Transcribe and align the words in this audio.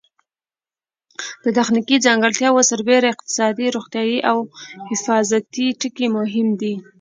د 1.43 1.45
تخنیکي 1.57 1.95
ځانګړتیاوو 2.05 2.67
سربېره 2.71 3.07
اقتصادي، 3.13 3.67
روغتیایي 3.75 4.19
او 4.31 4.37
حفاظتي 4.89 5.67
ټکي 5.79 6.07
مهم 6.17 6.47
دي. 6.61 6.73